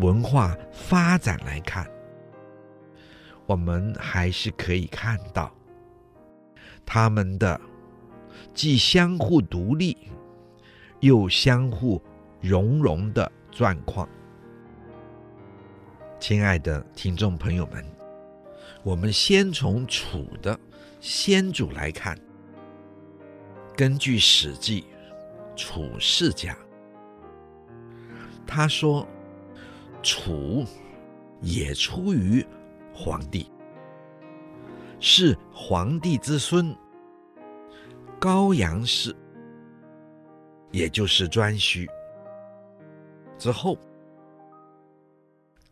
[0.00, 1.88] 文化发展来看，
[3.46, 5.54] 我们还是可以看到
[6.84, 7.58] 他们的
[8.52, 9.96] 既相互独立
[10.98, 12.02] 又相互
[12.40, 14.08] 融融的状况。
[16.18, 17.84] 亲爱的听众朋友们，
[18.82, 20.58] 我们先从楚的
[21.00, 22.18] 先祖来看，
[23.76, 24.86] 根据《史记·
[25.56, 26.54] 楚世家》，
[28.46, 29.06] 他说。
[30.02, 30.64] 楚
[31.40, 32.46] 也出于
[32.94, 33.50] 黄帝，
[35.00, 36.72] 是黄帝之孙
[38.20, 39.12] 高阳氏，
[40.70, 41.88] 也就是颛顼。
[43.36, 43.76] 之后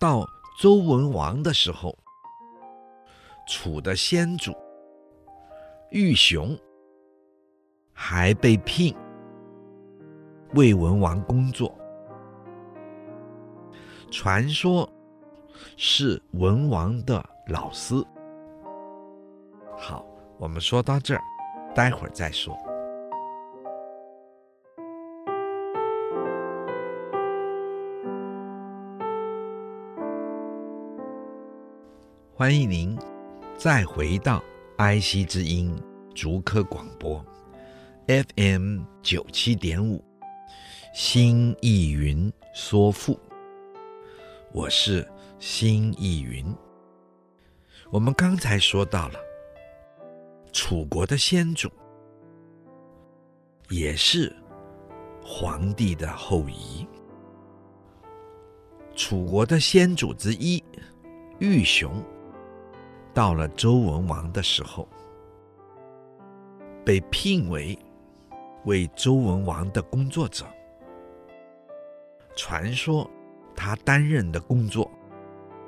[0.00, 0.26] 到
[0.60, 1.96] 周文王的时候，
[3.46, 4.52] 楚的先祖
[5.90, 6.58] 玉熊
[7.94, 8.94] 还被聘
[10.54, 11.74] 为文王工作。
[14.10, 14.86] 传说
[15.76, 17.94] 是文王的老师。
[19.76, 20.04] 好，
[20.36, 21.22] 我们说到这儿，
[21.74, 22.54] 待会儿再说。
[32.36, 32.98] 欢迎您
[33.56, 34.42] 再回到
[34.76, 35.74] 爱惜之音
[36.14, 37.24] 竹科广播
[38.06, 40.04] FM 九七点五，
[40.92, 43.18] 新意云说赋。
[44.52, 46.44] 我是辛逸云。
[47.90, 49.18] 我们刚才说到了
[50.52, 51.70] 楚国的先祖，
[53.70, 54.30] 也是
[55.22, 56.86] 黄帝的后裔。
[58.94, 60.62] 楚国的先祖之一
[61.38, 62.04] 玉熊，
[63.14, 64.86] 到了周文王的时候，
[66.84, 67.78] 被聘为
[68.64, 70.44] 为周文王的工作者。
[72.36, 73.10] 传说。
[73.56, 74.90] 他担任的工作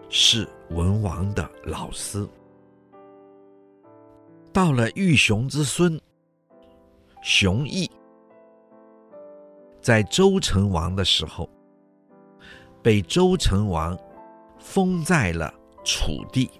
[0.09, 2.29] 是文王的老师。
[4.53, 5.97] 到了玉熊之孙
[7.23, 7.89] 熊绎，
[9.81, 11.49] 在周成王的时候，
[12.83, 13.97] 被周成王
[14.59, 16.51] 封在了楚地，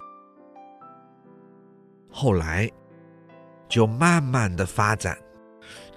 [2.09, 2.71] 后来
[3.67, 5.17] 就慢慢的发展，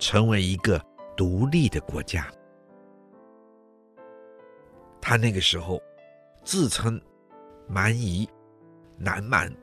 [0.00, 0.84] 成为一个
[1.16, 2.26] 独立的国家。
[5.00, 5.80] 他那个时候
[6.42, 7.00] 自称
[7.68, 8.28] 蛮夷、
[8.96, 9.54] 南蛮，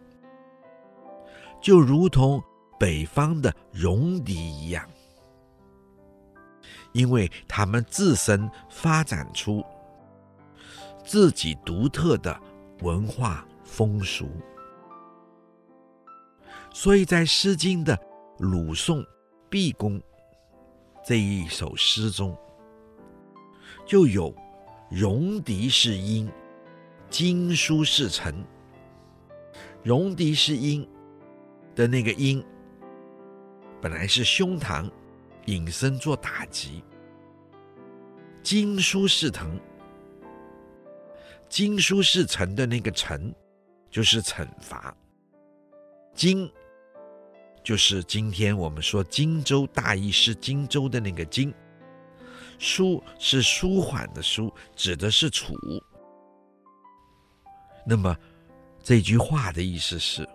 [1.62, 2.42] 就如同
[2.80, 4.88] 北方的戎狄一样，
[6.94, 9.64] 因为他们自身发展出
[11.04, 12.40] 自己独特的
[12.82, 14.30] 文化风俗，
[16.74, 17.98] 所以在《诗经》的
[18.40, 19.06] 鲁宋
[19.50, 20.02] 毕公
[21.08, 22.38] 这一首诗中，
[23.86, 24.36] 就有
[24.92, 26.30] “戎狄是殷”。
[27.10, 28.46] 经书是臣，
[29.84, 30.86] 戎狄是殷
[31.74, 32.44] 的那个殷，
[33.82, 34.92] 本来是胸膛，
[35.46, 36.84] 引申做打击。
[38.44, 39.58] 经书是臣，
[41.48, 43.34] 经书是臣的那个臣，
[43.90, 44.94] 就是惩罚。
[46.14, 46.52] 经
[47.68, 51.54] 就是今天我们说荆州大意失荆州的那个荆，
[52.58, 55.54] 舒是舒缓的舒，指的是楚。
[57.86, 58.16] 那么，
[58.82, 60.26] 这句话的意思是：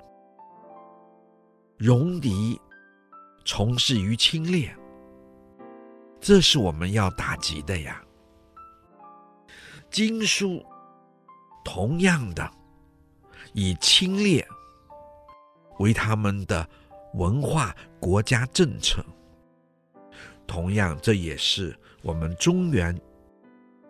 [1.78, 2.60] 戎狄
[3.46, 4.70] 从事于侵略，
[6.20, 8.04] 这是我们要打击的呀。
[9.90, 10.62] 经书
[11.64, 12.52] 同样的
[13.54, 14.46] 以侵略
[15.78, 16.68] 为他们的
[17.14, 19.04] 文化国家政策，
[20.46, 22.98] 同样这也是我们中原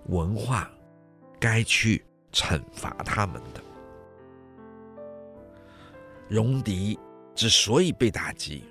[0.06, 0.70] 文化
[1.40, 2.04] 该去。
[2.34, 3.60] 惩罚他们的。
[6.30, 6.98] 戎狄
[7.34, 8.64] 之所以被打击，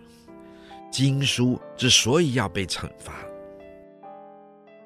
[0.89, 3.13] 经书之所以要被惩罚，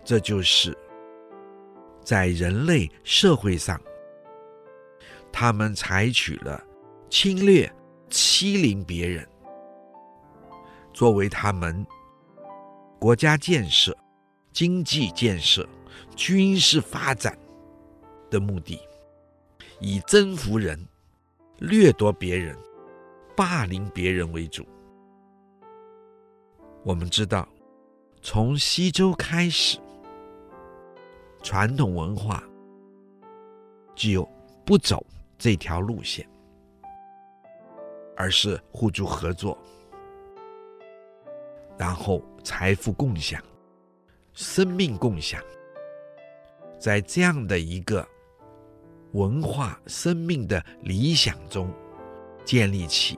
[0.03, 0.77] 这就是
[2.03, 3.81] 在人类社会上，
[5.31, 6.61] 他们采取了
[7.09, 7.73] 侵略、
[8.09, 9.25] 欺凌别人，
[10.95, 11.85] 作为他们
[12.97, 13.95] 国家建设、
[14.51, 15.67] 经济建设、
[16.15, 17.37] 军事发展。
[18.27, 18.81] 的目的，
[19.79, 20.83] 以征服人、
[21.59, 22.57] 掠夺别人、
[23.35, 24.65] 霸凌别人为主。
[26.83, 27.47] 我们知道，
[28.21, 29.77] 从西周开始，
[31.43, 32.43] 传统文化
[33.93, 34.27] 就
[34.65, 35.05] 不走
[35.37, 36.27] 这条路线，
[38.17, 39.55] 而是互助合作，
[41.77, 43.41] 然后财富共享、
[44.33, 45.41] 生命共享，
[46.79, 48.07] 在这样的一个。
[49.11, 51.71] 文化生命的理想中，
[52.43, 53.17] 建立起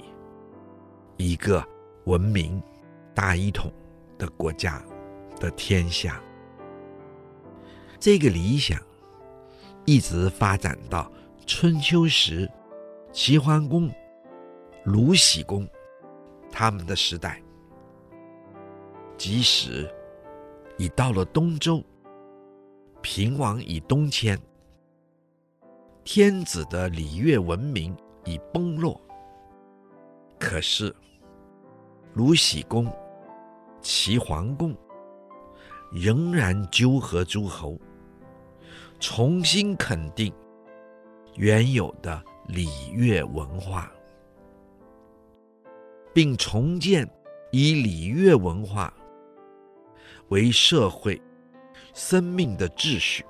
[1.15, 1.67] 一个
[2.03, 2.61] 文明
[3.15, 3.73] 大一统
[4.15, 4.79] 的国家
[5.39, 6.21] 的天下。
[7.99, 8.79] 这个理想
[9.85, 11.11] 一直发展到
[11.47, 12.47] 春秋时
[13.11, 13.91] 齐桓公、
[14.83, 15.67] 鲁僖公
[16.51, 17.41] 他们的时代，
[19.17, 19.89] 即使
[20.77, 21.83] 已到了东周，
[23.01, 24.39] 平王已东迁。
[26.03, 29.01] 天子的礼乐文明已崩落，
[30.39, 30.95] 可是
[32.13, 32.87] 鲁僖公、
[33.81, 34.73] 齐桓公
[35.91, 37.77] 仍然纠合诸侯，
[38.99, 40.31] 重新肯定
[41.35, 43.91] 原有的礼乐文化，
[46.13, 47.05] 并重建
[47.51, 48.93] 以礼乐文化
[50.29, 51.21] 为社会
[51.93, 53.25] 生命的秩序。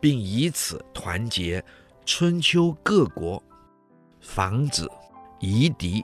[0.00, 1.62] 并以此团结
[2.06, 3.42] 春秋各国，
[4.18, 4.88] 防止
[5.40, 6.02] 夷狄，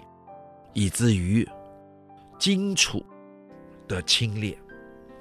[0.75, 1.49] 以至于
[2.39, 3.03] 荆楚
[3.89, 4.55] 的侵略、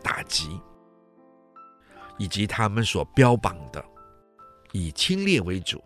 [0.03, 0.59] 打击，
[2.17, 3.81] 以及他们所标榜的
[4.73, 5.81] 以侵略为主、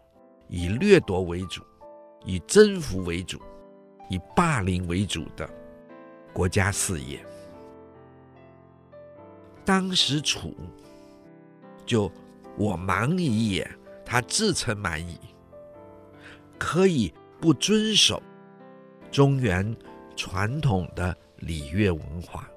[0.48, 1.62] 以掠夺为主、
[2.26, 3.40] 以征服为主、
[4.10, 5.48] 以霸凌为主的
[6.34, 7.24] 国家事业。
[9.70, 10.56] 当时楚
[11.86, 12.12] 就。
[12.58, 13.72] 我蛮夷也，
[14.06, 15.18] 他自称蛮夷，
[16.58, 18.22] 可以不遵守
[19.10, 19.74] 中原
[20.14, 22.50] 传统的礼乐文化。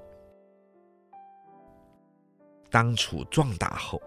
[2.69, 4.01] 当楚壮大后，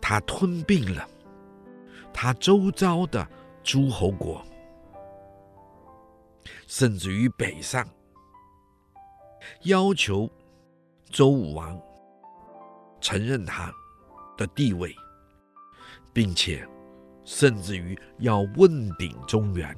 [0.00, 1.08] 他吞并了
[2.12, 3.26] 他周遭的
[3.64, 4.40] 诸侯国，
[6.68, 7.84] 甚至于北上，
[9.62, 10.30] 要求
[11.10, 11.80] 周武王
[13.00, 13.72] 承认他
[14.36, 14.94] 的地位，
[16.12, 16.66] 并且
[17.24, 19.76] 甚至于要问鼎中原，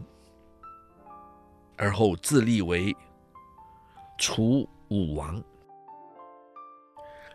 [1.77, 2.97] 而后自立为
[4.19, 5.43] 楚武王。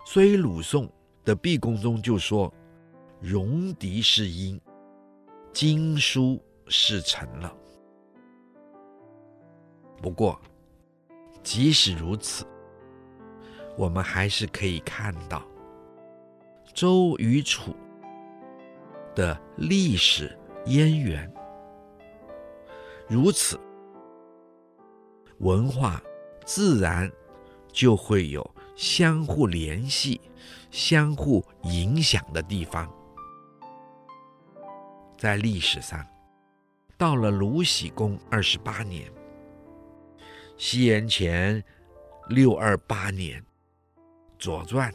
[0.05, 0.91] 所以鲁宋
[1.23, 2.53] 的毕公中就说
[3.21, 4.59] ：“戎狄是殷，
[5.53, 7.55] 经书是臣了。”
[10.01, 10.37] 不过，
[11.41, 12.45] 即使如此，
[13.77, 15.43] 我们还是可以看到。
[16.73, 17.75] 周与楚
[19.15, 21.31] 的历史渊源。
[23.07, 23.59] 如此，
[25.39, 26.01] 文化
[26.45, 27.11] 自然
[27.71, 30.19] 就会有相互联系、
[30.71, 32.91] 相互影响的地方。
[35.17, 36.03] 在历史上，
[36.97, 39.11] 到了卢喜公二十八年，
[40.57, 41.63] 西元前
[42.29, 43.39] 六二八年，
[44.43, 44.91] 《左传》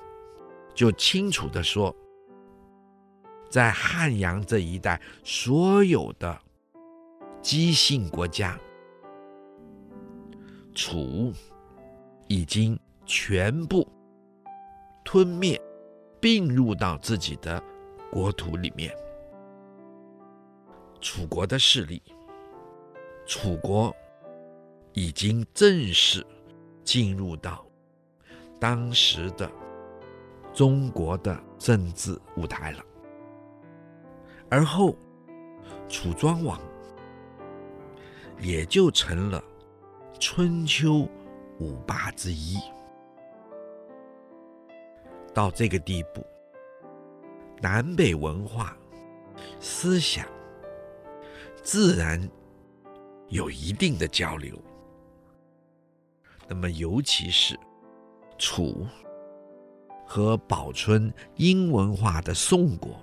[0.75, 1.97] 就清楚地说，
[3.49, 6.39] 在汉阳这一带，所有的
[7.41, 8.61] 姬姓国家，
[10.75, 11.33] 楚
[12.27, 13.89] 已经全部
[15.03, 15.59] 吞灭，
[16.21, 17.59] 并入到自己的
[18.13, 18.95] 国土里面。
[21.01, 22.03] 楚国的势力，
[23.27, 23.97] 楚国
[24.93, 26.23] 已经正式
[26.85, 27.65] 进入到
[28.59, 29.51] 当时的
[30.53, 32.85] 中国的政治舞台了。
[34.51, 34.97] 而后，
[35.89, 36.61] 楚庄王
[38.39, 39.43] 也就成了
[40.19, 41.09] 春秋
[41.59, 42.59] 五霸之一。
[45.35, 46.27] 到这个地步，
[47.61, 48.77] 南北文化、
[49.61, 50.27] 思想。
[51.63, 52.27] 自然
[53.29, 54.57] 有一定的交流。
[56.49, 57.59] 那么，尤其是
[58.39, 58.87] 楚
[60.07, 62.99] 和保存殷文化的宋国，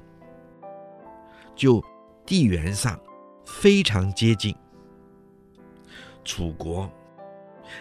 [1.55, 1.83] 就
[2.25, 2.99] 地缘上
[3.45, 4.55] 非常接近。
[6.23, 6.89] 楚国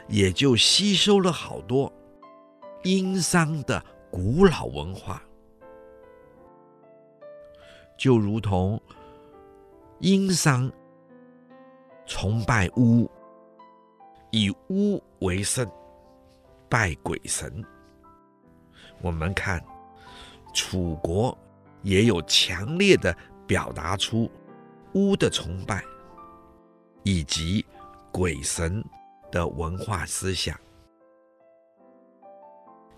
[0.09, 1.91] 也就吸收了好多
[2.83, 5.23] 殷商的古老文化，
[7.97, 8.81] 就如同。
[10.01, 10.71] 殷商
[12.05, 13.09] 崇拜巫，
[14.31, 15.67] 以巫为圣，
[16.69, 17.65] 拜鬼神。
[19.01, 19.63] 我们看
[20.53, 21.37] 楚国
[21.83, 24.31] 也有强烈的表达出
[24.95, 25.85] 巫的崇拜
[27.03, 27.65] 以及
[28.13, 28.85] 鬼神
[29.31, 30.59] 的文化思想，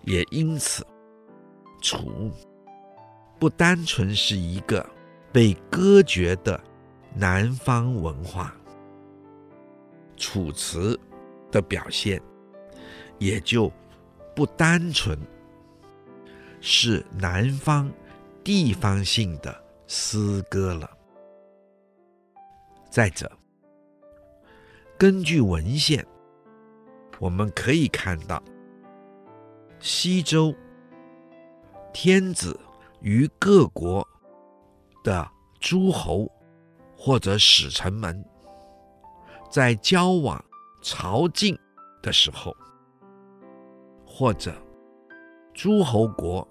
[0.03, 0.85] 也因此，
[1.81, 2.31] 楚
[3.39, 4.87] 不单纯是一个
[5.31, 6.59] 被隔绝的。
[7.19, 8.55] 南方文化，
[10.17, 10.99] 楚辞
[11.51, 12.21] 的表现
[13.19, 13.71] 也就
[14.35, 15.17] 不单纯
[16.61, 17.91] 是南方
[18.43, 20.89] 地方性的诗歌了。
[22.89, 23.31] 再者，
[24.97, 26.05] 根据文献，
[27.19, 28.41] 我们可以看到，
[29.79, 30.53] 西周
[31.93, 32.59] 天子
[33.01, 34.07] 与各国
[35.03, 36.29] 的诸侯。
[36.99, 38.25] 或者使臣们
[39.51, 40.43] 在交往
[40.81, 41.55] 朝觐
[42.01, 42.51] 的时候，
[44.17, 44.51] 或者
[45.53, 46.47] 诸侯国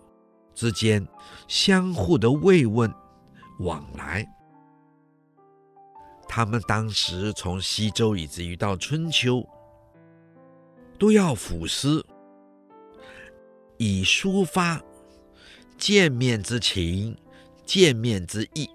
[0.54, 1.04] 之间
[1.48, 2.88] 相互的慰问
[3.58, 4.24] 往来，
[6.28, 9.44] 他们当时从西周以至于到春秋，
[10.96, 12.00] 都要赋诗，
[13.78, 14.80] 以抒发
[15.76, 17.18] 见面之情、
[17.64, 18.70] 见面之意。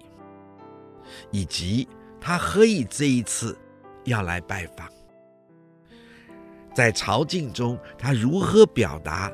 [1.30, 1.88] 以及
[2.20, 3.58] 他何以这一次
[4.04, 4.86] 要来拜访，
[6.74, 9.32] 在朝觐中，他如何表达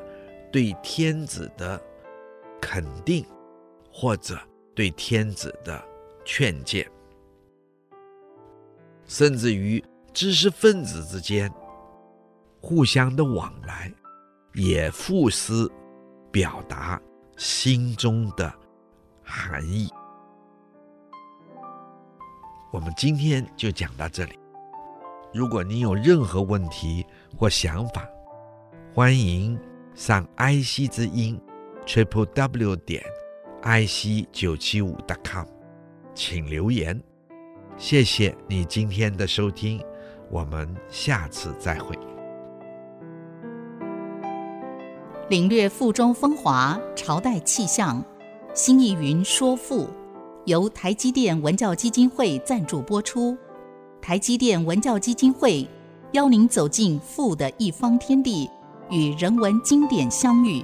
[0.51, 1.81] 对天子的
[2.61, 3.25] 肯定，
[3.91, 4.37] 或者
[4.75, 5.81] 对天子的
[6.25, 6.85] 劝谏，
[9.05, 9.83] 甚至于
[10.13, 11.51] 知识分子之间
[12.61, 13.91] 互相的往来，
[14.53, 15.69] 也赋诗
[16.31, 17.01] 表达
[17.37, 18.53] 心中的
[19.23, 19.89] 含义。
[22.71, 24.37] 我们今天就讲到这里。
[25.33, 27.05] 如果您有任何问题
[27.37, 28.07] 或想法，
[28.93, 29.57] 欢迎
[29.93, 31.39] 上 IC 之音
[31.85, 33.03] triple w 点
[33.63, 35.45] ic 九七五 dot com，
[36.13, 37.01] 请留言。
[37.77, 39.81] 谢谢你今天的收听，
[40.29, 41.97] 我们下次再会。
[45.29, 48.03] 领略赋中风华，朝代气象，
[48.53, 49.87] 新义云说赋。
[50.45, 53.37] 由台积电文教基金会赞助播出。
[54.01, 55.67] 台积电文教基金会
[56.13, 58.49] 邀您走进富的一方天地，
[58.89, 60.63] 与人文经典相遇。